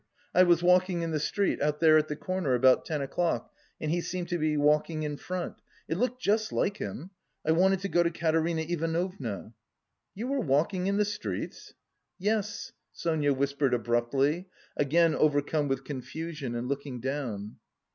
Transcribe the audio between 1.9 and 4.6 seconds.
at the corner, about ten o'clock and he seemed to be